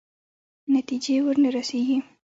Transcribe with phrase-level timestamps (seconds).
[0.73, 1.97] نتایجې ورنه رسېږي.